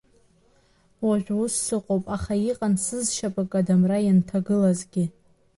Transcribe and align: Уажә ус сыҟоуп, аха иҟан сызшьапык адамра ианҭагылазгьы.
Уажә 1.05 1.31
ус 1.43 1.53
сыҟоуп, 1.65 2.03
аха 2.15 2.33
иҟан 2.49 2.73
сызшьапык 2.83 3.51
адамра 3.59 3.97
ианҭагылазгьы. 4.05 5.05